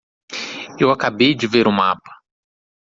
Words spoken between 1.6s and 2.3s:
o mapa.